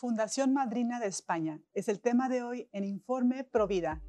[0.00, 4.00] Fundación Madrina de España es el tema de hoy en Informe Provida.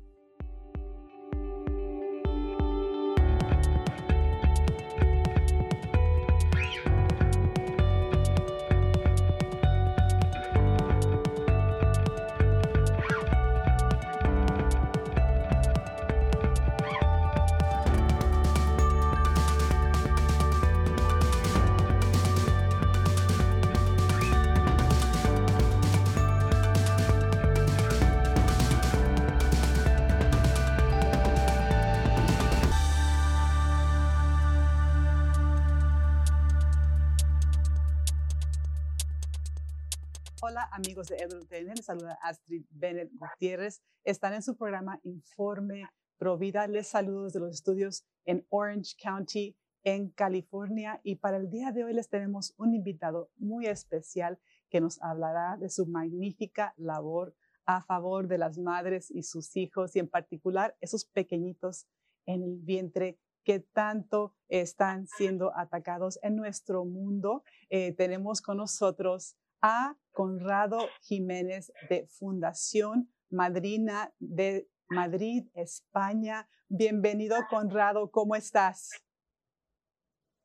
[41.81, 43.81] Les saluda Astrid Bennett Gutiérrez.
[44.03, 45.89] Están en su programa Informe
[46.19, 46.67] Provida.
[46.67, 51.01] Les saludo desde los estudios en Orange County, en California.
[51.03, 54.37] Y para el día de hoy les tenemos un invitado muy especial
[54.69, 57.33] que nos hablará de su magnífica labor
[57.65, 61.87] a favor de las madres y sus hijos y en particular esos pequeñitos
[62.27, 67.43] en el vientre que tanto están siendo atacados en nuestro mundo.
[67.71, 76.47] Eh, tenemos con nosotros a Conrado Jiménez de Fundación Madrina de Madrid, España.
[76.67, 78.89] Bienvenido, Conrado, ¿cómo estás?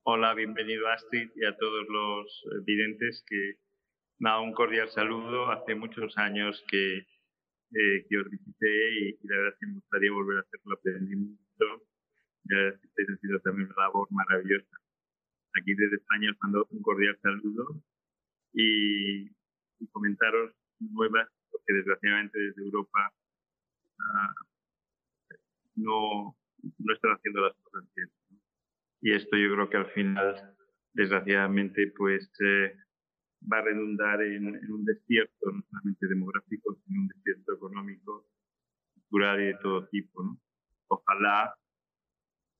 [0.05, 3.55] Hola, bienvenido Astrid y a todos los videntes que
[4.19, 5.50] nada, un cordial saludo.
[5.50, 10.12] Hace muchos años que, eh, que os visité y, la verdad es que me gustaría
[10.12, 11.87] volver a hacerlo, aprendí mucho.
[12.44, 14.77] Ya ha sido también una labor maravillosa.
[15.59, 17.83] Aquí desde España os mando un cordial saludo
[18.56, 19.30] y,
[19.92, 23.12] comentaros nuevas, porque desgraciadamente desde Europa
[24.00, 24.34] ah,
[25.76, 26.36] no,
[26.78, 28.10] no están haciendo las cosas bien.
[29.02, 30.56] Y esto yo creo que al final,
[30.94, 32.74] desgraciadamente, pues eh,
[33.52, 38.26] va a redundar en, un desierto, no solamente demográfico, sino un desierto económico,
[38.94, 40.24] cultural y de todo tipo.
[40.24, 40.41] ¿no?
[40.88, 41.54] Ojalá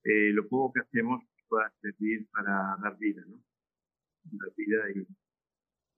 [0.05, 3.41] eh, lo poco que hacemos pueda servir para dar vida, ¿no?
[4.25, 5.07] Dar vida y,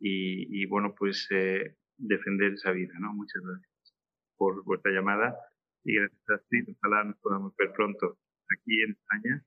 [0.01, 3.13] y, bueno, pues eh, defender esa vida, ¿no?
[3.15, 3.97] Muchas gracias
[4.37, 5.37] por vuestra llamada
[5.85, 8.19] y gracias a ti, ojalá nos podamos ver pronto
[8.57, 9.45] aquí en España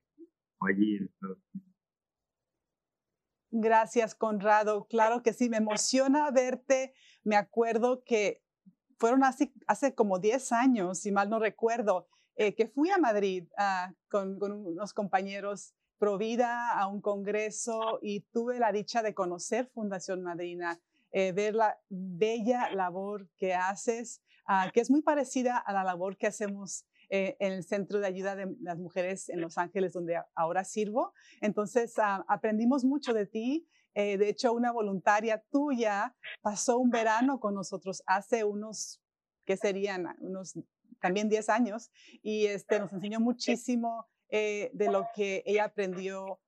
[0.58, 1.72] o allí en Estados Unidos.
[3.54, 4.86] Gracias, Conrado.
[4.88, 6.94] Claro que sí, me emociona verte.
[7.22, 8.42] Me acuerdo que
[8.98, 13.46] fueron hace, hace como 10 años, si mal no recuerdo, eh, que fui a Madrid
[13.58, 19.68] ah, con, con, unos compañeros Provida a un congreso y tuve la dicha de conocer
[19.68, 20.80] Fundación Madrina,
[21.12, 26.16] eh, ver la bella labor que haces, ah, que es muy parecida a la labor
[26.16, 30.20] que hacemos eh, en el Centro de Ayuda de las Mujeres en Los Ángeles, donde
[30.34, 31.14] ahora sirvo.
[31.40, 33.68] Entonces, ah, aprendimos mucho de ti.
[33.94, 39.00] Eh, de hecho, una voluntaria tuya pasó un verano con nosotros hace unos,
[39.44, 40.16] ¿qué serían?
[40.18, 40.58] Unos
[41.00, 41.92] también 10 años
[42.22, 46.40] y este, nos enseñó muchísimo eh, de lo que ella aprendió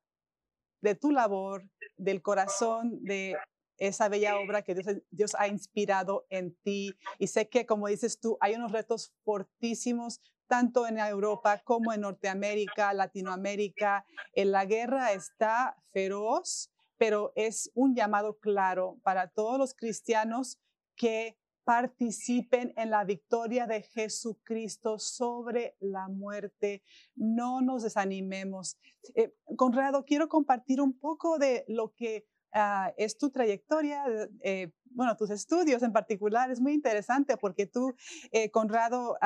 [0.81, 3.37] de tu labor, del corazón, de
[3.77, 6.95] esa bella obra que Dios, Dios, ha inspirado en ti.
[7.19, 12.01] Y sé que, como dices tú, hay unos retos fortísimos, tanto en Europa como en
[12.01, 14.03] Norteamérica, Latinoamérica.
[14.33, 20.59] En la guerra está feroz, pero es un llamado claro para todos los cristianos
[20.95, 26.83] que participen en la victoria de Jesucristo sobre la muerte.
[27.15, 28.77] No nos desanimemos.
[29.15, 34.05] Eh, Conrado, quiero compartir un poco de lo que ah, es tu trayectoria,
[34.43, 36.51] eh, bueno, tus estudios en particular.
[36.51, 37.95] Es muy interesante porque tú,
[38.31, 39.17] eh, Conrado,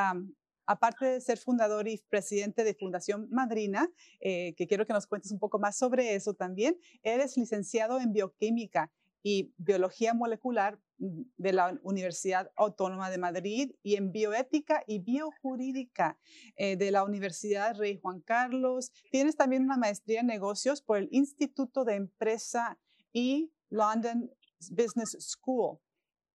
[0.65, 3.89] aparte de ser fundador y presidente de Fundación Madrina,
[4.21, 8.91] que quiero que nos cuentes un poco más sobre eso también, eres licenciado en bioquímica
[9.23, 16.17] y biología molecular mm, de la Universidad Autónoma de Madrid y en bioética y biojurídica
[16.55, 18.91] eh, de la Universidad Rey Juan Carlos.
[19.11, 22.79] Tienes también una maestría en negocios por el Instituto de Empresa
[23.11, 24.31] y London
[24.71, 25.79] Business School.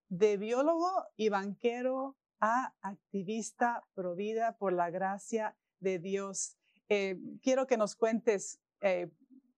[0.08, 6.56] De biólogo y banquero a activista provida por la gracia de Dios.
[6.88, 9.10] Eh, quiero que nos cuentes eh,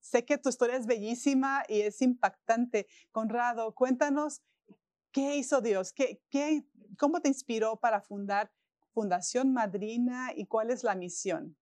[0.06, 2.87] Sé que tu historia es bellísima y es impactante.
[3.11, 4.41] Conrado, cuéntanos
[5.12, 6.64] qué hizo Dios, ¿Qué, qué,
[6.97, 8.53] cómo te inspiró para fundar
[8.97, 11.55] Fundación Madrina y cuál es la misión.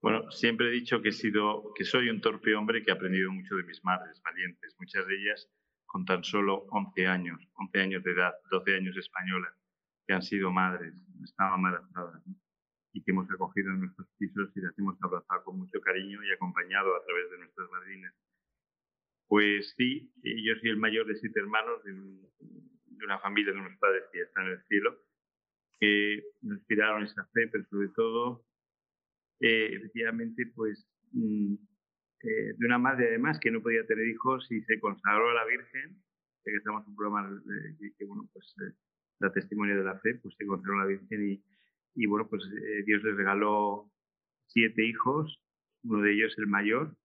[0.00, 3.30] Bueno, siempre he dicho que, he sido, que soy un torpe hombre que he aprendido
[3.30, 5.48] mucho de mis madres valientes, muchas de ellas
[5.86, 9.52] con tan solo 11 años, 11 años de edad, 12 años españolas,
[10.06, 12.22] que han sido madres, estaban embarazadas
[12.92, 16.32] y que hemos acogido en nuestros pisos y las hemos abrazado con mucho cariño y
[16.32, 18.14] acompañado a través de nuestras madrinas.
[19.26, 21.92] Pues sí, yo soy el mayor de siete hermanos, de
[22.98, 24.98] de una familia de unos padres que ya están en el cielo,
[25.80, 28.44] que nos inspiraron esa fe, pero sobre todo,
[29.40, 31.54] eh, efectivamente, pues mm,
[32.22, 35.46] eh, de una madre además que no podía tener hijos y se consagró a la
[35.46, 36.02] Virgen,
[36.44, 37.42] que estamos en un programa
[37.98, 38.54] que, bueno, pues
[39.20, 41.44] la testimonio de la fe, pues se consagró a la Virgen y,
[41.98, 42.44] y bueno, pues
[42.86, 43.90] Dios les regaló
[44.46, 45.42] siete hijos,
[45.82, 46.96] uno de ellos el mayor,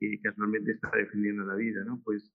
[0.00, 2.00] que casualmente está defendiendo la vida, ¿no?
[2.02, 2.32] Pues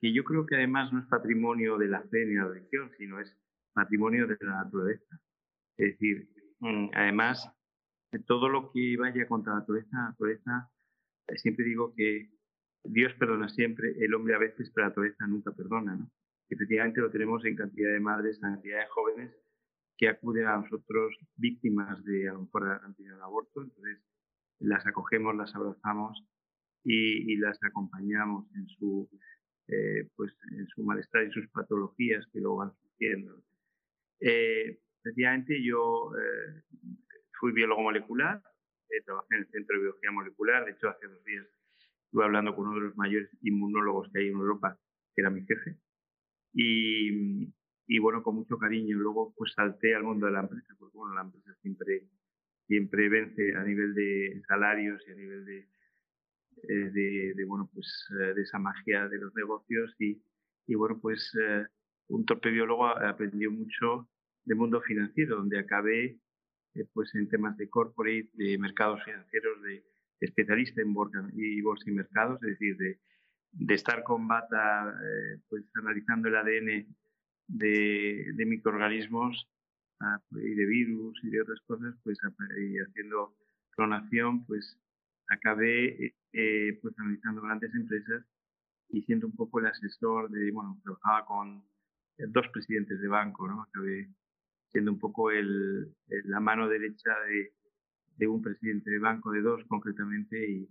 [0.00, 3.20] que yo creo que además no es patrimonio de la fe ni la religión, sino
[3.20, 3.36] es
[3.74, 5.20] patrimonio de la naturaleza.
[5.76, 6.28] Es decir,
[6.60, 7.50] mm, además,
[8.10, 10.70] de todo lo que vaya contra la naturaleza, naturaleza,
[11.28, 12.30] eh, siempre digo que
[12.84, 16.10] Dios perdona siempre, el hombre a veces, pero la naturaleza nunca perdona, ¿no?
[16.48, 19.43] Efectivamente lo tenemos en cantidad de madres, en cantidad de jóvenes
[19.96, 24.00] que acuden a nosotros víctimas de a lo mejor del aborto, entonces
[24.58, 26.24] las acogemos, las abrazamos
[26.84, 29.08] y, las acompañamos en su,
[29.68, 33.42] eh, pues, en su malestar y sus patologías que lo van sufriendo.
[34.20, 36.62] Eh, efectivamente, yo eh,
[37.38, 38.42] fui biólogo molecular,
[39.04, 41.44] trabajé en el Centro de Biología Molecular, de hecho hace dos días
[42.14, 44.78] estuve hablando con uno de los mayores inmunólogos que hay en Europa,
[45.14, 45.76] que era mi jefe,
[46.52, 47.52] y,
[47.86, 48.96] y bueno, con mucho cariño.
[48.96, 52.08] Luego pues salté al mundo de la empresa, porque bueno, la empresa siempre,
[52.66, 55.68] siempre vence a nivel de salarios y a nivel de,
[56.68, 60.22] eh, de, bueno, pues, eh, de esa magia de los negocios y,
[60.66, 61.66] y bueno, pues eh,
[62.08, 64.08] un torpe biólogo aprendió mucho
[64.44, 66.18] del mundo financiero, donde acabé
[66.92, 69.84] pues en temas de corporate, de mercados financieros, de
[70.18, 72.98] especialista en bolsa y bolsa y mercados, es decir, de,
[73.52, 74.92] de estar con bata,
[75.48, 76.96] pues analizando el ADN
[77.48, 79.48] de, de microorganismos
[80.00, 82.18] ah, y de virus y de otras cosas, pues
[82.58, 83.34] y haciendo
[83.70, 84.78] clonación, pues
[85.28, 88.24] acabé eh, pues analizando grandes empresas
[88.88, 91.64] y siendo un poco el asesor de, bueno, trabajaba con
[92.28, 93.62] dos presidentes de banco, ¿no?
[93.62, 94.08] Acabé
[94.70, 95.94] siendo un poco el,
[96.24, 97.52] la mano derecha de,
[98.16, 100.68] de, un presidente de banco, de dos concretamente, y,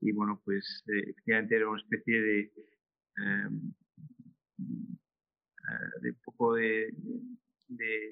[0.00, 2.40] y bueno, pues eh, efectivamente era una especie de,
[3.18, 3.48] eh,
[6.00, 6.92] de un poco de,
[7.68, 8.10] de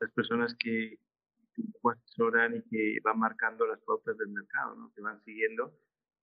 [0.00, 0.98] las personas que,
[1.84, 4.92] asesoran y que van marcando las pautas del mercado, ¿no?
[4.94, 5.72] que van siguiendo.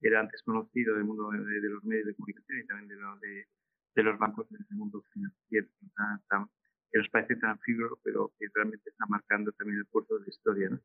[0.02, 2.90] Era antes conocido del mundo de, los medios de comunicación y también
[3.22, 3.48] de,
[3.96, 5.68] de, los bancos en el mundo financiero,
[6.92, 10.30] que nos parece tan fibro, pero que realmente está marcando también el curso de la
[10.30, 10.70] historia.
[10.70, 10.82] ¿no?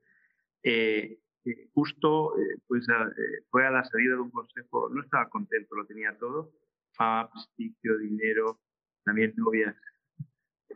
[0.62, 2.87] Eh, eh, justo eh, pues
[3.50, 6.52] fue a la salida de un consejo, no estaba contento, lo tenía todo,
[6.93, 8.60] fama, prestigio, dinero,
[9.06, 9.75] también novias.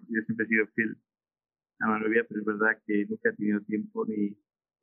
[0.09, 0.97] Yo siempre he sido fiel
[1.81, 4.27] a novia, pero es verdad que nunca he tenido tiempo ni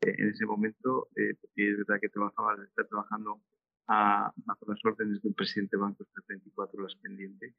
[0.01, 3.41] eh, en ese momento, eh, porque es verdad que trabajaba, está trabajando
[3.87, 7.55] a, bajo las órdenes de un presidente de banco, está 24 horas pendiente,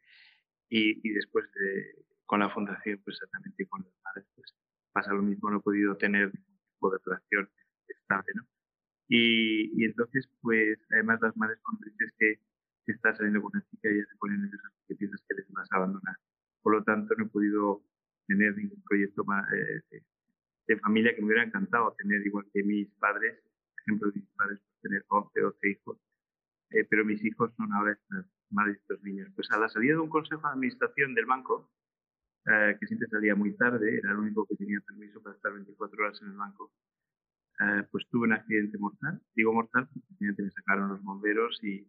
[0.68, 4.54] y, y después de, con la fundación, pues exactamente con las madres, pues
[4.92, 7.50] pasa lo mismo, no he podido tener ningún tipo de relación
[7.88, 8.46] estable, ¿no?
[9.08, 12.40] Y, y entonces, pues, además las madres cuando dices que,
[12.84, 15.68] que estás saliendo con una chica, ya se ponen nerviosas porque piensas que les vas
[15.72, 16.16] a abandonar.
[16.62, 17.82] Por lo tanto, no he podido
[18.26, 20.00] tener ningún proyecto más, eh,
[20.66, 23.36] de, familia que me hubiera encantado tener, igual que mis padres,
[23.74, 25.98] por ejemplo, mis padres tener 11, 12 hijos,
[26.70, 29.28] eh, pero mis hijos son ahora estas de estos niños.
[29.34, 31.70] Pues a la salida de un consejo de administración del banco,
[32.46, 36.02] eh, que siempre salía muy tarde, era el único que tenía permiso para estar 24
[36.02, 36.72] horas en el banco,
[37.90, 39.20] pues tuve un accidente mortal.
[39.34, 41.86] Digo mortal porque me sacaron los bomberos y,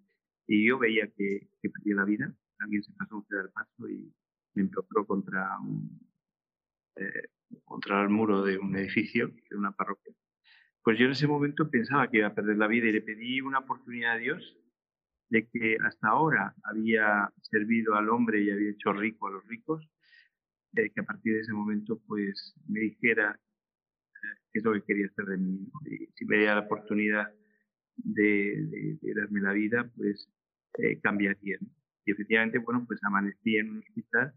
[0.48, 2.34] y yo veía que, que perdía la vida.
[2.60, 4.12] Alguien se pasó un al paso y
[4.54, 5.58] me empotró contra
[6.96, 7.30] eh,
[7.66, 10.14] contra el muro de un edificio, de una parroquia.
[10.84, 13.42] Pues yo en ese momento pensaba que iba a perder la vida y le pedí
[13.42, 14.58] una oportunidad a Dios
[15.30, 19.88] de que hasta ahora había servido al hombre y había hecho rico a los ricos,
[20.74, 25.08] que a partir de ese momento pues me dijera eh, qué es lo que quería
[25.08, 25.68] hacer de mí.
[25.86, 27.32] Y si me diera la oportunidad
[27.98, 30.30] de, darme la vida, pues
[30.78, 31.58] eh, cambiaría.
[32.10, 34.34] Y efectivamente, bueno, pues amanecí en un hospital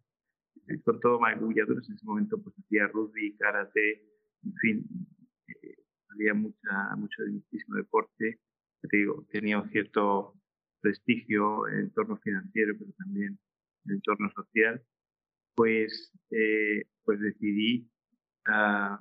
[0.85, 4.03] con todo magulladuras en ese momento pues hacía rugby, karate,
[4.45, 4.87] en fin,
[5.49, 5.77] eh,
[6.11, 8.41] había mucha, mucho, muchísimo deporte,
[8.83, 10.35] te digo, tenía un cierto
[10.83, 13.39] prestigio en el entorno financiero, pero también
[13.85, 14.83] en el entorno social,
[15.55, 17.89] pues, eh, pues decidí
[18.49, 18.97] uh,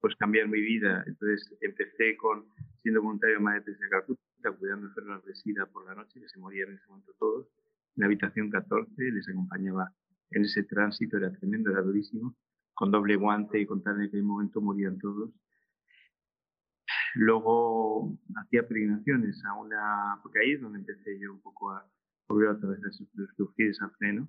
[0.00, 1.04] pues cambiar mi vida.
[1.06, 2.48] Entonces empecé con
[2.82, 6.28] siendo voluntario de Madre Teresa de Calcuta, cuidando enfermos de SIDA por la noche, que
[6.28, 7.46] se morían en ese momento todos.
[7.98, 9.92] En la habitación 14 les acompañaba
[10.30, 12.36] en ese tránsito era tremendo, era durísimo,
[12.72, 15.32] con doble guante y con tal en aquel momento morían todos.
[17.16, 21.84] Luego hacía peregrinaciones a una, porque ahí es donde empecé yo un poco a
[22.28, 24.28] volver otra vez a sufrir a freno,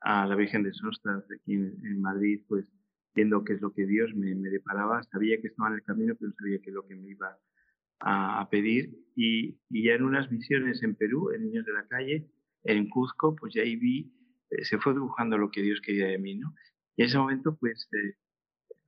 [0.00, 2.66] a la Virgen de Sostas aquí en, Madrid, pues
[3.14, 5.04] viendo qué es lo que Dios me, me, deparaba.
[5.04, 7.38] Sabía que estaba en el camino, pero no sabía qué es lo que me iba
[8.00, 8.90] a, pedir.
[9.14, 12.28] Y, y, ya en unas misiones en Perú, en Niños de la Calle,
[12.64, 14.12] en Cuzco, pues ya ahí vi,
[14.50, 16.54] eh, se fue dibujando lo que Dios quería de mí, ¿no?
[16.96, 18.16] Y en ese momento, pues, eh,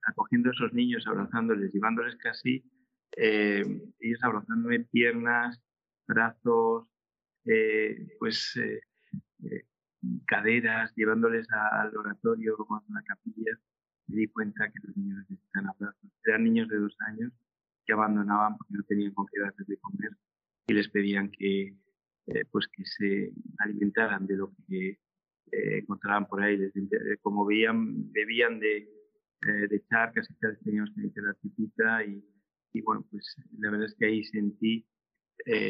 [0.07, 2.63] acogiendo a esos niños, abrazándoles, llevándoles casi,
[3.15, 3.63] eh,
[3.99, 5.61] ellos abrazándome piernas,
[6.07, 6.87] brazos,
[8.19, 8.59] pues
[10.25, 13.57] caderas, llevándoles al oratorio a la capilla,
[14.07, 16.11] me di cuenta que los niños necesitan abrazos.
[16.25, 17.31] Eran niños de dos años
[17.85, 20.11] que abandonaban porque no tenían con qué darles de comer
[20.67, 21.77] y les pedían que,
[22.27, 24.99] eh, pues que se alimentaran de lo que
[25.51, 26.55] eh, encontraban por ahí.
[26.55, 28.89] Eh, como veían, bebían de,
[29.41, 32.23] de charcas y tal, teníamos que meter la tipita y,
[32.73, 34.85] y, bueno, pues la verdad es que ahí sentí,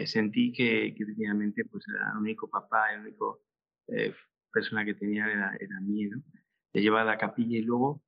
[0.06, 3.42] sentí que, que efectivamente pues el único papá, el único
[3.88, 4.14] eh,
[4.52, 6.20] persona que tenía era, era miedo.
[6.74, 8.04] Le llevaba a la capilla y luego,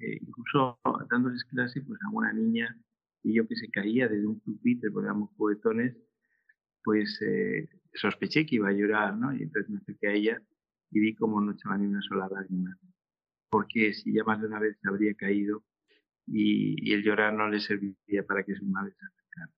[0.00, 0.78] eh, incluso
[1.10, 2.76] dándoles clase, pues a una niña
[3.22, 5.96] y yo que se caía desde un pupitre, porque éramos juguetones,
[6.82, 9.34] pues eh, sospeché que iba a llorar, ¿no?
[9.34, 10.42] Y entonces me acerqué a ella
[10.90, 12.76] y vi como no echaba ni una sola lágrima.
[13.50, 15.64] Porque si ya más de una vez se habría caído
[16.26, 19.52] y, el llorar no le serviría para que su madre se acercara.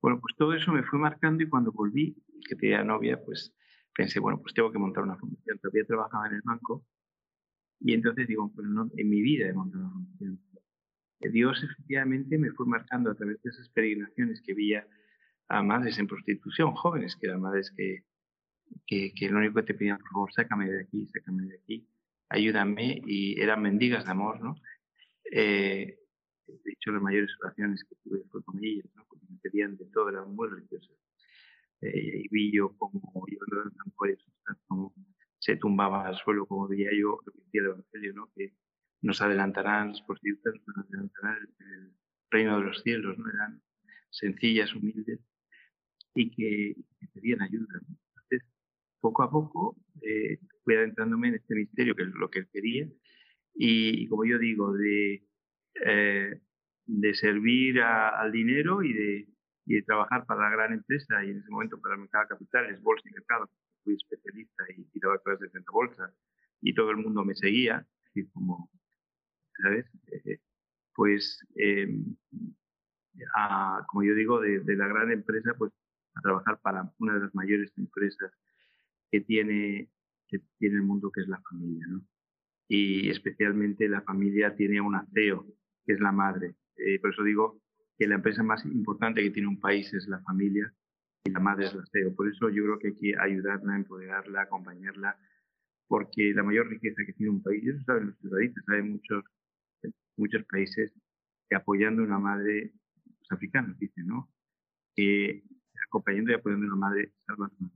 [0.00, 2.16] Bueno, pues todo eso me fue marcando y cuando volví,
[2.48, 3.54] que tenía novia, pues
[3.94, 5.58] pensé, bueno, pues tengo que montar una fundación.
[5.58, 6.84] Todavía trabajaba en el banco
[7.80, 10.40] y entonces digo, pero no, en mi vida he montado una fundación.
[11.20, 14.86] Dios efectivamente me fue marcando a través de esas peregrinaciones que veía
[15.50, 18.04] a madres en prostitución, jóvenes que eran madres que,
[18.86, 21.88] que, lo único que te pedían, por favor, sácame de aquí, sácame de aquí,
[22.28, 24.54] ayúdame, y eran mendigas de amor, ¿no?
[25.32, 25.98] Eh,
[26.46, 29.04] de hecho, las mayores oraciones que tuve fue con ellas, ¿no?
[29.08, 30.96] Porque me pedían de todo, eran muy religiosas
[31.80, 33.00] eh, y vi yo como
[34.68, 34.94] como
[35.38, 38.30] se tumbaba al suelo, como veía yo lo que decía el Evangelio, ¿no?
[38.36, 38.52] que
[39.00, 41.92] nos adelantarán los prostitutas, nos adelantarán el,
[42.32, 43.28] reino de los cielos, ¿no?
[43.28, 43.60] eran
[44.10, 45.18] sencillas, humildes
[46.14, 46.74] y que,
[47.14, 47.80] pedían ayuda.
[47.80, 48.48] Entonces,
[49.00, 52.88] poco a poco eh, fui adentrándome en este misterio, que es lo que él quería,
[53.54, 55.24] y, como yo digo, de,
[55.84, 56.40] eh,
[56.86, 59.28] de servir al dinero y de,
[59.66, 62.28] y de trabajar para la gran empresa y en ese momento para el mercado de
[62.28, 63.50] capitales, bolsa y mercado,
[63.82, 66.12] fui especialista y, y daba clases de bolsa
[66.60, 68.70] y todo el mundo me seguía, así como,
[69.62, 69.86] ¿sabes?
[70.12, 70.38] Eh,
[70.94, 72.16] pues, em,
[73.36, 75.72] a, como yo digo, de, de, la gran empresa, pues
[76.14, 78.32] a trabajar para una de las mayores empresas
[79.10, 79.90] que tiene,
[80.28, 82.02] que tiene el mundo, que es la familia, ¿no?
[82.68, 85.44] Y especialmente la familia tiene un CEO,
[85.84, 86.54] que es la madre.
[86.76, 87.60] Eh, por eso digo
[87.98, 90.72] que la empresa más importante que tiene un país es la familia
[91.24, 92.14] y la madre es la CEO.
[92.14, 95.18] Por eso yo creo que hay que ayudarla, empoderarla, acompañarla,
[95.88, 99.24] porque la mayor riqueza que tiene un país, eso saben los ciudadanos, saben muchos,
[100.16, 100.94] muchos países
[101.48, 102.72] que apoyando a una madre,
[103.04, 104.30] los africanos dicen, ¿no?
[104.94, 105.42] Que
[105.90, 107.70] acompañando y apoyando a una madre salva su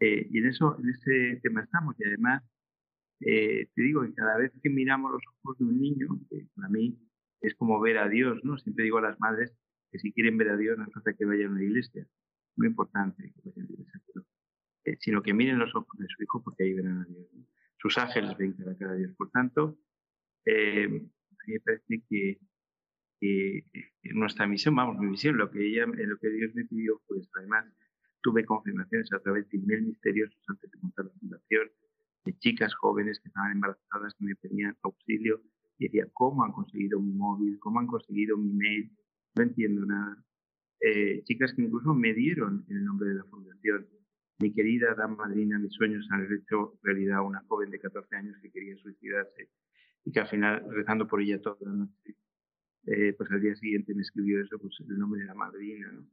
[0.00, 1.96] eh, y en eso, en ese tema estamos.
[1.98, 2.42] Y además,
[3.20, 6.68] eh, te digo que cada vez que miramos los ojos de un niño, que para
[6.68, 6.96] mí
[7.40, 8.58] es como ver a Dios, ¿no?
[8.58, 9.52] Siempre digo a las madres
[9.90, 12.06] que si quieren ver a Dios no hace que vayan a una iglesia,
[12.56, 14.02] muy importante que vayan a una iglesia,
[14.84, 17.26] eh, sino que miren los ojos de su hijo porque ahí verán a Dios.
[17.78, 19.14] Sus ángeles ven cara a cara a Dios.
[19.16, 19.78] Por tanto,
[20.44, 22.38] eh, a mí me parece que,
[23.20, 23.64] que,
[24.14, 27.66] nuestra misión, vamos, mi misión, lo que ella, lo que Dios me pidió, pues además
[28.22, 31.68] tuve confirmaciones a través de email misteriosos antes de montar la fundación,
[32.24, 35.42] de chicas jóvenes que estaban embarazadas que me pedían auxilio
[35.78, 37.58] y decía, ¿cómo han conseguido mi móvil?
[37.60, 38.90] ¿Cómo han conseguido mi mail?
[39.36, 40.24] No entiendo nada.
[40.80, 43.86] Eh, chicas que incluso me dieron el nombre de la fundación.
[44.40, 48.50] Mi querida dama madrina, mis sueños han hecho realidad una joven de 14 años que
[48.50, 49.50] quería suicidarse
[50.04, 52.14] y que al final, rezando por ella toda la noche,
[52.90, 56.06] eh, pues al día siguiente me escribió eso, pues el nombre de la madrina, ¿no?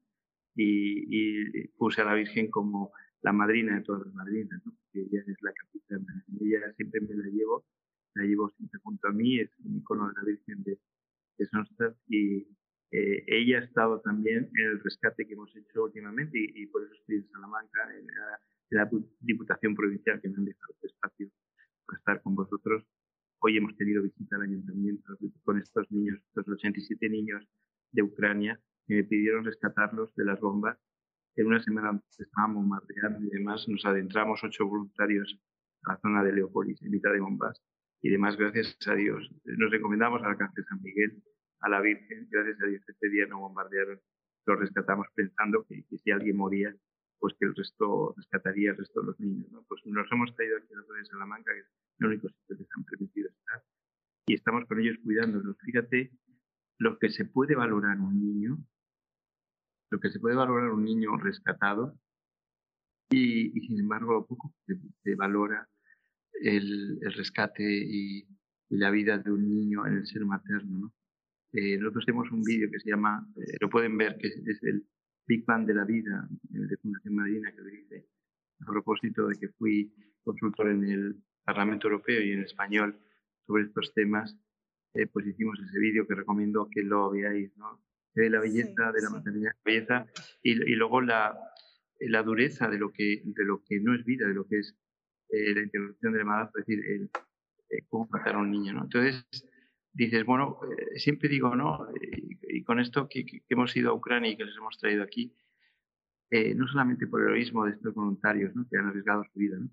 [0.57, 2.91] Y, puse a la Virgen como
[3.21, 4.71] la madrina de todas las madrinas, ¿no?
[4.73, 6.25] Porque ella es la capitana.
[6.39, 7.65] Ella siempre me la llevo
[8.15, 10.79] la llevo siempre junto a mí, es un icono de la Virgen de,
[11.37, 12.47] de y
[12.91, 16.93] eh, ella ha estado también en el rescate que hemos hecho últimamente y, por eso
[16.93, 18.07] estoy en Salamanca, en
[18.69, 18.89] la,
[19.19, 21.29] Diputación Provincial que me han dejado este espacio
[21.85, 22.83] para estar con vosotros.
[23.47, 27.47] Hoy hemos tenido visita al ayuntamiento con estos niños, estos 87 niños
[27.91, 30.79] de Ucrania que me pidieron rescatarlos de las bombas.
[31.35, 35.39] En una semana estábamos bombardeando y demás, nos adentramos ocho voluntarios
[35.83, 37.61] a la zona de Leópolis en mitad de bombas
[38.01, 39.29] y demás, gracias a Dios.
[39.43, 41.21] Nos recomendamos al alcance San Miguel,
[41.59, 43.99] a la Virgen, gracias a Dios este día no bombardearon,
[44.47, 46.75] lo rescatamos pensando que, si alguien moría,
[47.25, 49.51] pues que el resto rescataría el resto de los niños.
[49.51, 49.63] ¿no?
[49.67, 51.65] Pues nos hemos traído aquí a la de Salamanca, que es
[51.97, 53.63] el único sitio que se han permitido estar,
[54.27, 55.57] y estamos con ellos cuidándolos.
[55.65, 56.11] Fíjate
[56.77, 58.59] lo que se puede valorar un niño,
[59.89, 61.97] lo que se puede valorar un niño rescatado,
[63.09, 65.67] y, sin embargo lo poco se, se valora
[66.33, 68.27] el, el rescate y,
[68.69, 70.77] la vida de un niño en el ser materno.
[70.77, 70.93] ¿no?
[71.53, 74.85] Eh, nosotros tenemos un vídeo que se llama, eh, lo pueden ver, que es, el
[75.27, 78.07] Big Bang de la Vida de Fundación Marina, que lo hice
[78.61, 82.99] a propósito de que fui consultor en el Parlamento Europeo y en español
[83.45, 84.37] sobre estos temas,
[84.93, 87.81] eh, pues hicimos ese vídeo que recomiendo que lo veáis, ¿no?
[88.13, 90.07] De la belleza, de la maternidad, belleza,
[90.41, 91.37] y, y, luego la,
[91.99, 94.75] la dureza de lo, que, de lo que no es vida, de lo que es
[95.29, 97.09] la interrupción del embarazo, es decir, el,
[97.89, 98.83] cómo matar a un niño, ¿no?
[98.83, 99.25] Entonces,
[99.95, 101.87] dices, bueno, eh, siempre digo, ¿no?
[102.47, 105.33] Y, con esto que, hemos ido a Ucrania y que les hemos traído aquí,
[106.29, 108.67] eh, no solamente por el heroísmo de estos voluntarios, ¿no?
[108.69, 109.69] Que han arriesgado su vida, ¿no?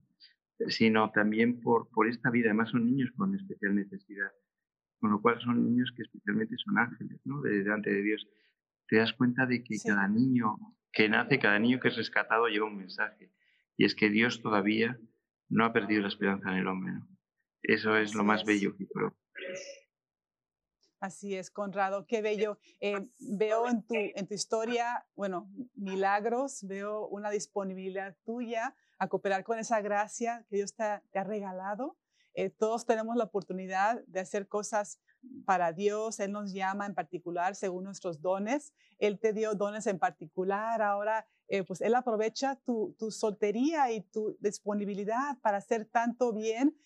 [0.69, 2.47] sino también por, por esta vida.
[2.47, 4.31] Además, son niños con especial necesidad,
[5.01, 7.41] con lo cual son niños que especialmente son ángeles, ¿no?
[7.41, 8.29] De, delante de Dios.
[8.87, 10.57] Te das cuenta de que cada niño
[10.93, 13.33] que nace, cada niño que es rescatado lleva un mensaje.
[13.77, 14.99] Y es que Dios todavía
[15.49, 17.09] no ha perdido la esperanza en el hombre, ¿no?
[17.63, 19.17] Eso es lo más bello que creo.
[21.03, 22.59] Así es, Conrado, qué bello.
[22.79, 29.43] Eh, veo en tu, en tu historia, bueno, milagros, veo una disponibilidad tuya a cooperar
[29.43, 31.97] con esa gracia que Dios te ha, regalado.
[32.35, 35.01] Eh, todos tenemos la oportunidad de hacer cosas
[35.45, 36.21] para Dios.
[36.21, 38.73] Él nos llama en particular según nuestros dones.
[39.01, 40.83] Él te dio dones en particular.
[40.83, 46.77] Ahora, eh, pues Él aprovecha tu, tu soltería y tu disponibilidad para hacer tanto bien.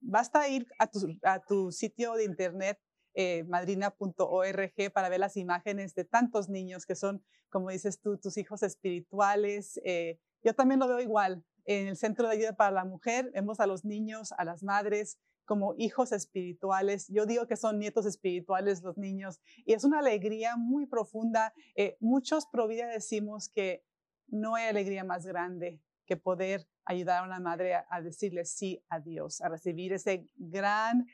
[0.00, 2.78] basta ir a tu, a tu sitio de internet
[3.20, 7.20] eh, madrina.org para ver las imágenes de tantos niños que son,
[7.50, 9.80] como dices tú, tus hijos espirituales.
[9.84, 11.44] Eh, yo también lo veo igual.
[11.64, 15.18] En el Centro de Ayuda para la Mujer vemos a los niños, a las madres
[15.46, 17.08] como hijos espirituales.
[17.08, 21.52] Yo digo que son nietos espirituales los niños y es una alegría muy profunda.
[21.74, 23.84] Eh, muchos pro vida decimos que
[24.28, 29.00] no hay alegría más grande que poder ayudar a una madre a decirle sí a
[29.00, 31.08] Dios, a recibir ese gran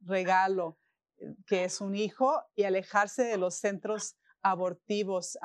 [0.00, 0.78] regalo
[1.46, 5.38] que es un hijo y alejarse de los centros abortivos.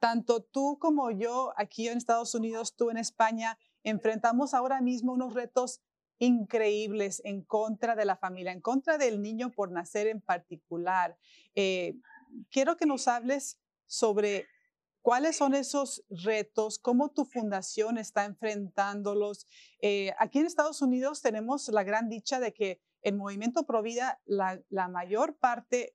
[0.00, 5.34] tanto tú como yo aquí en Estados Unidos, tú en España, enfrentamos ahora mismo unos
[5.34, 5.80] retos
[6.18, 11.16] increíbles en contra de la familia, en contra del niño por nacer en particular.
[11.54, 11.94] Eh,
[12.50, 14.46] quiero que nos hables sobre
[15.02, 19.46] cuáles son esos retos, cómo tu fundación está enfrentándolos.
[19.80, 24.60] Eh, aquí en Estados Unidos tenemos la gran dicha de que el movimiento Provida, la,
[24.68, 25.94] la mayor parte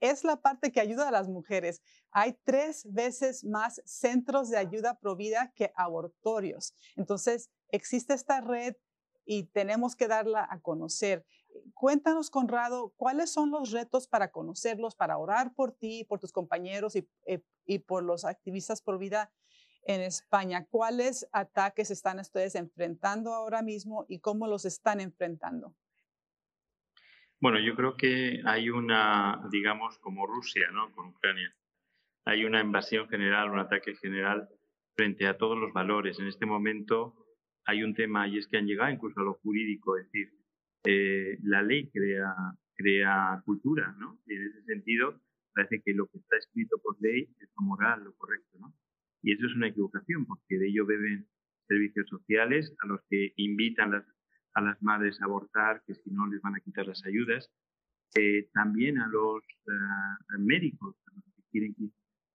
[0.00, 1.82] es la parte que ayuda a las mujeres.
[2.10, 6.74] Hay tres veces más centros de ayuda provida que abortorios.
[6.96, 8.74] Entonces, existe esta red
[9.24, 11.26] y tenemos que darla a conocer.
[11.74, 16.96] Cuéntanos, Conrado, ¿cuáles son los retos para conocerlos, para orar por ti, por tus compañeros
[16.96, 19.30] y, eh, y por los activistas por vida
[19.82, 20.66] en España?
[20.70, 25.74] ¿Cuáles ataques están ustedes enfrentando ahora mismo y cómo los están enfrentando?
[27.40, 30.92] Bueno, yo creo que hay una, digamos, como Rusia, ¿no?
[30.92, 31.54] Con Ucrania.
[32.26, 34.48] Hay una invasión general, un ataque general
[34.96, 36.18] frente a todos los valores.
[36.18, 37.14] En este momento
[37.64, 40.32] hay un tema y es que han llegado incluso a lo jurídico, es decir,
[40.84, 42.34] eh, la ley crea,
[42.74, 44.18] crea cultura, ¿no?
[44.26, 45.20] Y en ese sentido
[45.54, 48.74] parece que lo que está escrito por ley es lo moral, lo correcto, ¿no?
[49.22, 51.28] Y eso es una equivocación porque de ello beben
[51.68, 54.04] servicios sociales a los que invitan las
[54.54, 57.50] a las madres a abortar, que si no les van a quitar las ayudas,
[58.16, 60.96] eh, también a los eh, médicos,
[61.36, 61.74] que quieren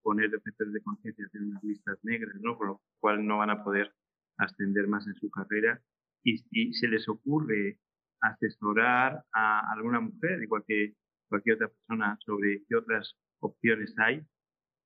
[0.02, 2.58] poner defensores de conciencia en unas listas negras, ¿no?
[2.58, 3.91] por lo cual no van a poder
[4.38, 5.82] ascender más en su carrera.
[6.23, 7.80] Y si se les ocurre
[8.21, 10.93] asesorar a alguna mujer, igual que
[11.28, 14.21] cualquier otra persona, sobre qué otras opciones hay,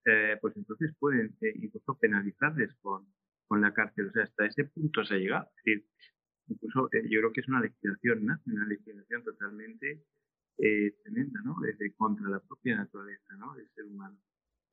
[0.06, 3.06] eh, pues entonces pueden incluso penalizarles con,
[3.48, 4.08] con la cárcel.
[4.08, 5.50] O sea, hasta ese punto se ha llegado.
[5.58, 5.86] Es decir,
[6.48, 8.40] incluso eh, yo creo que es una legislación, ¿no?
[8.46, 10.04] Una legislación totalmente
[10.58, 11.56] eh, tremenda, ¿no?
[11.62, 13.56] Desde contra la propia naturaleza, ¿no?
[13.56, 14.18] Del ser humano.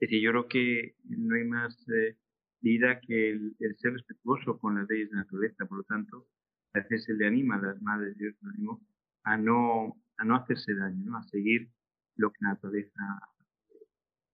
[0.00, 2.16] Es decir, yo creo que no hay más eh,
[2.60, 5.66] vida que el, ser respetuoso con las leyes de naturaleza.
[5.66, 6.26] Por lo tanto,
[6.72, 8.80] a veces se le anima a las madres, Dios animo,
[9.24, 11.18] a no, a no hacerse daño, ¿no?
[11.18, 11.68] A seguir
[12.16, 13.02] lo que la naturaleza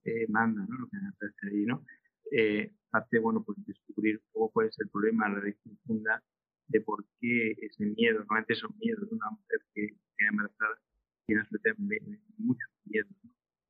[0.05, 0.79] eh, manda, ¿no?
[0.79, 1.85] Lo que la naturaleza ahí, ¿no?
[2.31, 6.23] Eh, parte, bueno, pues descubrir un poco cuál es el problema, la raíz profunda
[6.71, 10.79] de por qué ese miedo, normalmente son miedos de una mujer que queda embarazada,
[11.27, 13.09] tiene absolutamente mucho miedo.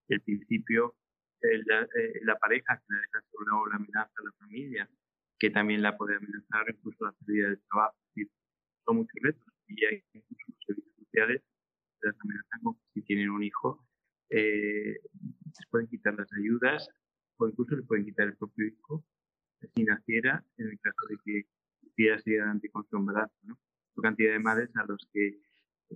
[0.09, 0.95] El principio,
[1.43, 1.63] eh,
[2.23, 4.91] la, pareja que la deja sola o la amenaza a la familia,
[5.39, 7.97] que también la puede amenazar, incluso la pérdida del trabajo.
[8.85, 11.43] son muchos retos y hay incluso los servicios sociales
[12.01, 13.87] que las amenazan con si tienen un hijo,
[14.29, 16.89] eh, les pueden quitar las ayudas
[17.39, 19.05] o incluso les pueden quitar el propio hijo
[19.75, 21.47] si naciera en el caso de que
[22.09, 23.35] adelante con su embarazo.
[23.43, 23.59] ¿no?
[23.97, 25.41] Hay cantidad de madres a los que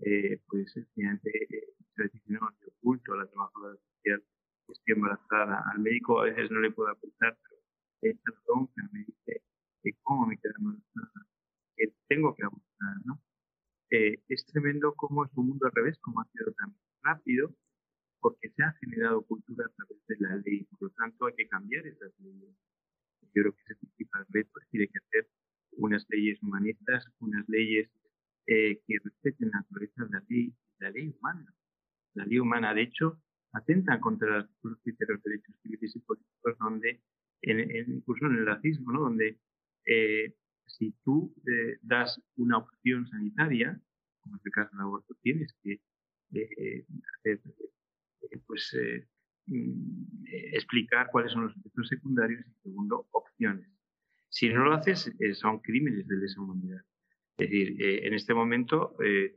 [0.02, 4.24] eh, pues sencillamente eh, se les dice, no, yo oculto a la trabajadora social
[4.66, 5.62] que estoy embarazada.
[5.72, 7.60] Al médico a veces no le puedo apuntar, pero
[8.00, 9.42] esta bronca me dice
[10.02, 11.26] cómo me queda embarazada,
[11.76, 13.20] que tengo que abortar, ¿no?
[13.90, 17.54] Eh, es tremendo cómo es un mundo al revés, cómo ha sido tan rápido,
[18.20, 21.48] porque se ha generado cultura a través de la ley, por lo tanto hay que
[21.48, 22.56] cambiar esas leyes.
[23.20, 25.28] Yo creo que ese principal reto, hay que hacer
[25.76, 27.90] unas leyes humanistas, unas leyes
[28.46, 31.54] eh, que respeten la naturaleza de la ley, la ley humana.
[32.14, 33.20] La ley humana, de hecho,
[33.52, 37.00] atenta contra los criterios de derechos civiles y políticos, donde,
[37.42, 39.00] en, incluso en el racismo, ¿no?
[39.00, 39.38] donde
[39.86, 40.34] eh,
[40.66, 43.80] si tú eh, das una opción sanitaria,
[44.20, 45.80] como en el caso del aborto, tienes que
[46.34, 46.84] eh,
[48.46, 48.76] pues,
[49.46, 53.73] mm, explicar cuáles son los efectos secundarios y, segundo, opciones.
[54.34, 56.80] Si no lo haces, son crímenes de lesa humanidad.
[57.38, 58.96] Es decir, en este momento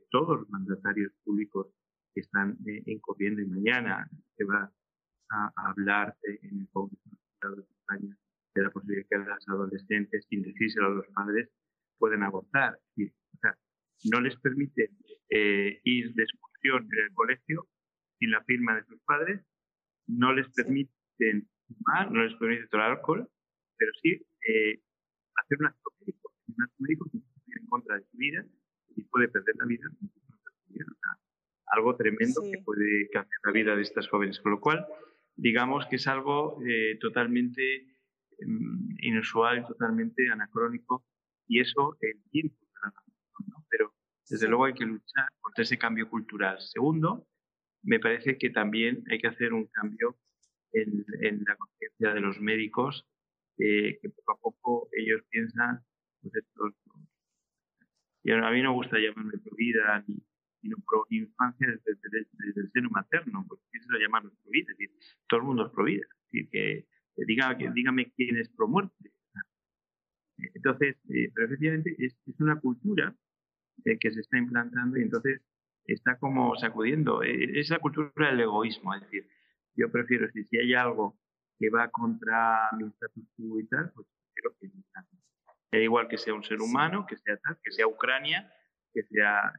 [0.10, 1.68] todos los mandatarios públicos
[2.16, 4.72] que están incurriendo y mañana se va
[5.30, 7.00] a, hablar en el Congreso
[7.42, 8.18] de España
[8.56, 11.48] de la posibilidad que las adolescentes, sin decírselo a los padres,
[12.00, 12.74] pueden abortar.
[12.76, 13.56] o sea,
[14.12, 14.90] no les permite
[15.30, 17.68] eh, ir de excursión en el colegio
[18.18, 19.46] sin la firma de sus padres,
[20.08, 23.30] no les permiten fumar, no les permite tomar alcohol,
[23.78, 24.82] pero sí eh,
[25.48, 26.32] hacer un acto médico.
[26.48, 28.46] Un acto médico que en contra de su vida
[28.96, 29.90] y puede perder la vida.
[31.68, 34.40] algo tremendo que puede cambiar la vida de estas jóvenes.
[34.40, 34.86] Con lo cual,
[35.36, 37.98] digamos que es algo eh, totalmente
[38.40, 41.04] Mm, inusual, totalmente anacrónico,
[41.48, 42.56] y eso el tiempo
[43.48, 43.66] ¿no?
[43.70, 43.94] Pero
[44.30, 46.60] desde luego hay que luchar contra ese cambio cultural.
[46.60, 47.28] Segundo,
[47.82, 50.18] me parece que también hay que hacer un cambio
[50.72, 53.08] en, en la conciencia de los médicos,
[53.60, 55.82] eh, que poco a poco ellos piensan,
[56.22, 56.76] pues esto,
[58.24, 60.16] y a mí no me gusta llamarme vida ni,
[60.62, 64.78] ni pro infancia desde, desde, el seno materno, porque eso lo llaman pro vida, es
[64.78, 64.96] decir,
[65.30, 66.88] todo el mundo es pro vida, es decir, que
[67.26, 69.12] diga, dígame quién es pro muerte.
[70.38, 73.16] Entonces, eh, pero efectivamente es, una cultura
[73.86, 75.42] eh, que se está implantando y entonces
[75.86, 77.24] está como sacudiendo.
[77.24, 79.28] Eh, es la cultura del egoísmo, es decir,
[79.76, 81.18] yo prefiero, si, si hay algo
[81.60, 84.72] que va contra mi status quo y tal, pues prefiero que
[85.72, 88.52] Da igual que sea un ser humano, que sea tal, que sea Ucrania,
[88.94, 89.52] que sea...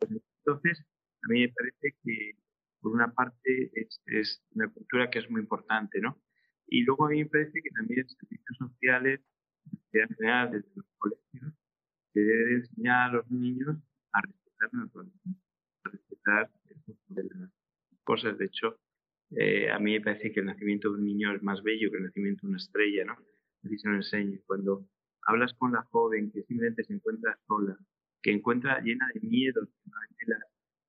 [0.00, 0.80] entonces,
[1.22, 2.36] a mí me parece que
[2.82, 3.70] por una parte,
[4.06, 6.20] es, una cultura que es muy importante, ¿no?
[6.66, 9.20] Y luego a mí me parece que también servicios sociales,
[9.92, 11.54] en general, desde los colegios,
[12.12, 13.76] se debe enseñar a los niños
[14.12, 15.30] a respetar la naturaleza,
[15.84, 16.50] a respetar
[17.16, 17.50] el de las
[18.04, 18.36] cosas.
[18.36, 18.78] De hecho,
[19.36, 21.96] eh, a mí me parece que el nacimiento de un niño es más bello que
[21.96, 23.16] el nacimiento de una estrella, ¿no?
[23.64, 24.38] Así se lo enseño.
[24.46, 24.86] Cuando
[25.26, 27.76] hablas con la joven que simplemente se encuentra sola,
[28.22, 29.68] que encuentra llena de miedos,
[30.18, 30.38] que la,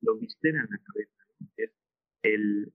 [0.01, 1.23] lo viscera en la cabeza,
[1.57, 1.71] es
[2.23, 2.73] el,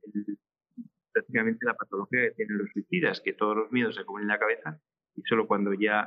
[1.12, 4.38] prácticamente la patología que tienen los suicidas, que todos los miedos se comen en la
[4.38, 4.81] cabeza
[5.14, 6.07] y solo cuando ya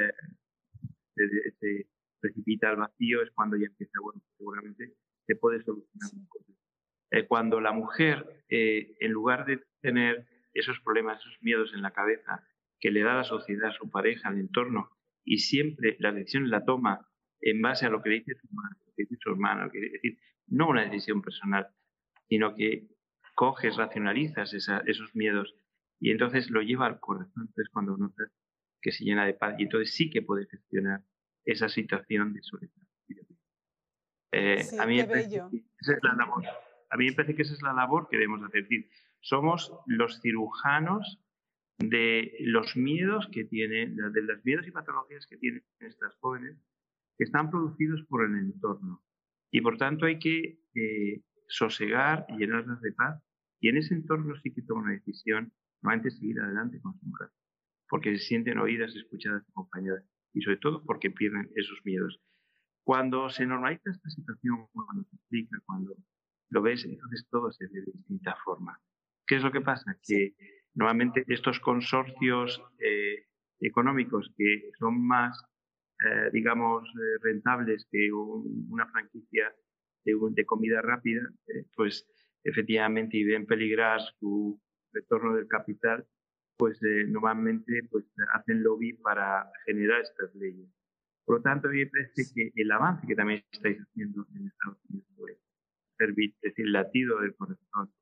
[0.00, 0.12] eh,
[1.14, 1.86] se,
[2.20, 4.94] precipita al vacío es cuando ya empieza, bueno, seguramente
[5.26, 6.10] se puede solucionar
[7.10, 11.92] eh, cuando la mujer, eh, en lugar de tener esos problemas, esos miedos en la
[11.92, 12.46] cabeza
[12.80, 14.90] que le da la sociedad, su pareja, al entorno,
[15.24, 17.08] y siempre la decisión la toma
[17.40, 19.92] en base a lo que le dice su madre, lo que dice su hermano, es
[19.92, 21.68] decir, no una decisión personal,
[22.28, 22.88] sino que
[23.34, 25.54] coges, racionalizas esos miedos
[26.00, 27.46] y entonces lo lleva al corazón.
[27.48, 28.32] Entonces cuando notas
[28.80, 31.02] que se llena de paz y entonces sí que puedes gestionar
[31.44, 32.72] esa situación de soledad.
[34.32, 36.44] Eh, a, mí parece que esa es la labor.
[36.90, 38.66] A mí me parece que esa es la labor que debemos hacer.
[39.20, 41.20] somos los cirujanos
[41.78, 46.56] de los miedos que tienen, de las miedos y patologías que tienen estas jóvenes,
[47.18, 49.02] que están producidos por el entorno.
[49.50, 53.22] Y por tanto hay que eh, sosegar y llenarlas de paz.
[53.60, 57.06] Y en ese entorno sí que toma una decisión, no antes seguir adelante con su
[57.06, 57.28] mujer,
[57.88, 62.20] porque se sienten oídas, escuchadas, acompañadas, y sobre todo porque pierden esos miedos.
[62.84, 65.96] Cuando se normaliza esta situación, cuando se explica, cuando
[66.50, 68.80] lo ves, entonces todo se ve de distinta forma.
[69.26, 69.96] ¿Qué es lo que pasa?
[70.06, 70.34] Que
[70.74, 73.26] normalmente estos consorcios eh,
[73.60, 75.40] económicos que son más,
[76.04, 79.52] eh, digamos, eh, rentables que una franquicia
[80.04, 82.06] de, comida rápida, eh, pues
[82.44, 84.60] efectivamente y ven peligrar su
[84.92, 86.06] retorno del capital,
[86.56, 88.04] pues eh, normalmente pues
[88.34, 90.68] hacen lobby para generar estas leyes.
[91.24, 94.46] Por lo tanto, a mí me parece que el avance que también estáis haciendo en
[94.46, 95.08] Estados Unidos
[95.96, 97.92] servir, es decir, el latido del corazón,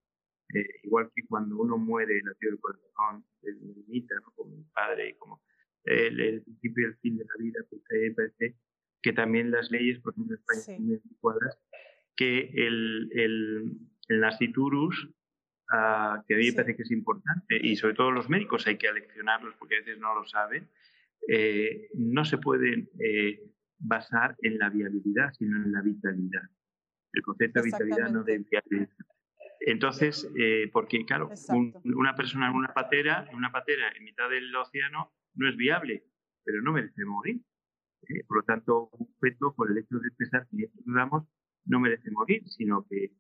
[0.55, 4.33] eh, igual que cuando uno muere, el latido del corazón se limita, ¿no?
[4.35, 5.43] como mi padre, como
[5.85, 8.57] el, el, principio y el fin de la vida, pues a mí me parece
[9.03, 10.77] que también las leyes, por ejemplo, en España sí.
[10.77, 11.59] son muy adecuadas,
[12.17, 13.73] que el, el,
[14.09, 15.09] el nasciturus
[15.73, 18.77] Uh, que a mí me parece que es importante y sobre todo los médicos hay
[18.77, 20.69] que aleccionarlos porque a veces no lo saben,
[21.27, 23.41] eh, no se pueden eh,
[23.79, 26.43] basar en la viabilidad, sino en la vitalidad.
[27.15, 28.89] El concepto de vitalidad no de viabilidad.
[29.61, 34.29] Entonces, eh, porque claro, un, una persona en una patera, en una patera en mitad
[34.29, 36.05] del océano no es viable,
[36.45, 37.41] pero no merece morir.
[38.27, 41.25] por lo tanto, un feto, por el hecho de pesar 500 gramos,
[41.65, 43.13] no merece morir, sino que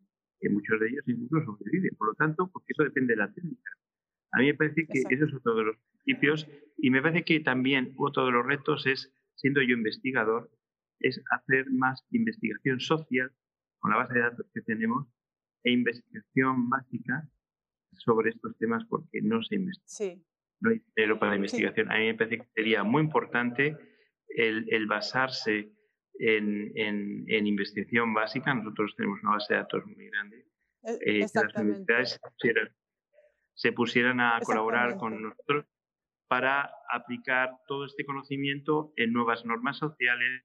[0.44, 1.96] que muchos de ellos incluso sobreviven.
[1.96, 3.70] Por lo tanto, porque eso depende de la técnica.
[4.32, 5.16] A mí me parece que Exacto.
[5.16, 9.12] esos son todos los principios y me parece que también otro de los retos es,
[9.36, 10.50] siendo yo investigador,
[11.00, 13.32] es hacer más investigación social
[13.84, 15.06] con la base de datos que tenemos
[15.62, 17.28] e investigación básica
[17.92, 20.10] sobre estos temas porque no se investiga.
[20.10, 20.24] Sí.
[20.60, 21.88] No hay dinero para la investigación.
[21.88, 21.92] Sí.
[21.94, 23.76] A mí me parece que sería muy importante
[24.28, 25.70] el, el basarse
[26.18, 28.54] en, en, en, investigación básica.
[28.54, 30.46] Nosotros tenemos una base de datos muy grande.
[30.84, 32.68] Eh, que las universidades se pusieran,
[33.52, 35.66] se pusieran a colaborar con nosotros
[36.26, 40.42] para aplicar todo este conocimiento en nuevas normas sociales,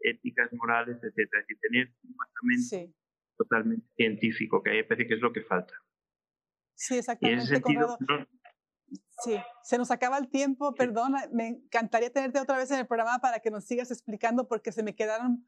[0.00, 2.94] éticas, morales, etcétera, y tener un basamento sí.
[3.36, 5.74] totalmente científico, que a mí me parece que es lo que falta.
[6.74, 7.36] Sí, exactamente.
[7.36, 8.26] Y en ese sentido, no,
[9.24, 13.18] Sí, se nos acaba el tiempo, perdona, me encantaría tenerte otra vez en el programa
[13.18, 15.46] para que nos sigas explicando porque se me quedaron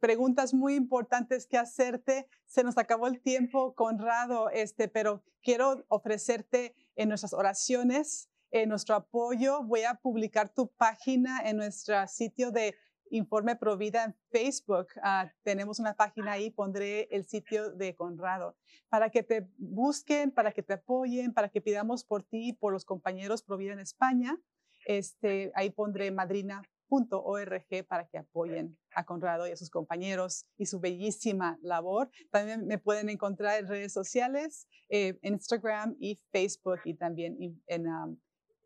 [0.00, 2.28] preguntas muy importantes que hacerte.
[2.44, 8.94] Se nos acabó el tiempo, Conrado, este, pero quiero ofrecerte en nuestras oraciones, en nuestro
[8.94, 9.62] apoyo.
[9.64, 12.76] Voy a publicar tu página en nuestro sitio de
[13.10, 14.88] Informe Provida en Facebook.
[14.96, 18.56] Uh, tenemos una página ahí, pondré el sitio de Conrado,
[18.88, 22.72] para que te busquen, para que te apoyen, para que pidamos por ti y por
[22.72, 24.38] los compañeros Provida en España.
[24.86, 30.80] Este, ahí pondré madrina.org para que apoyen a Conrado y a sus compañeros y su
[30.80, 32.10] bellísima labor.
[32.30, 38.16] También me pueden encontrar en redes sociales, eh, Instagram y Facebook y también en um,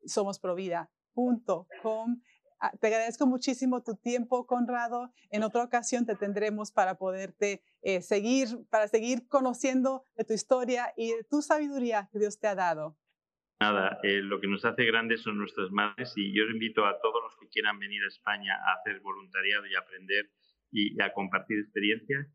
[0.05, 2.21] somosprovida.com.
[2.63, 5.11] Ah, te agradezco muchísimo tu tiempo, Conrado.
[5.31, 10.93] En otra ocasión te tendremos para poderte eh, seguir, para seguir conociendo de tu historia
[10.95, 12.99] y de tu sabiduría que Dios te ha dado.
[13.61, 17.23] Nada, eh, lo que nos hace grandes son nuestras madres y yo invito a todos
[17.23, 20.31] los que quieran venir a España a hacer voluntariado y aprender
[20.71, 22.27] y, a compartir experiencias,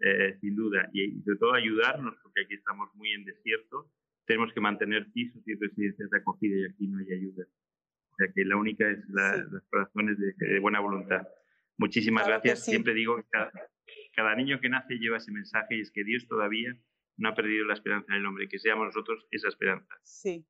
[0.00, 3.90] eh, sin duda, y, y sobre todo ayudarnos, porque aquí estamos muy en desierto,
[4.26, 7.46] tenemos que mantener pisos y residencias de acogida y aquí no hay ayuda
[8.20, 9.42] sea que la única es la, sí.
[9.50, 11.26] las razones de, de, buena voluntad.
[11.78, 12.64] Muchísimas claro gracias.
[12.64, 12.72] Sí.
[12.72, 13.52] Siempre digo que cada,
[14.14, 16.76] cada, niño que nace lleva ese mensaje y es que Dios todavía
[17.16, 19.94] no ha perdido la esperanza en el hombre, que seamos nosotros esa esperanza.
[20.02, 20.46] Sí.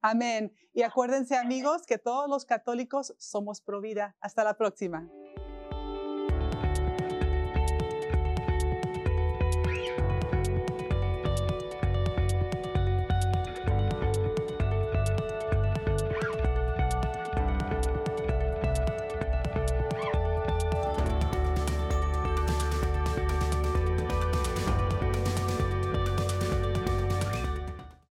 [0.00, 0.52] Amén.
[0.72, 4.16] Y acuérdense amigos que todos los católicos somos pro vida.
[4.20, 5.06] Hasta la próxima.